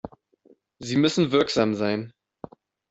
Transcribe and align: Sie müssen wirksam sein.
Sie 0.79 0.97
müssen 0.97 1.31
wirksam 1.31 1.75
sein. 1.75 2.11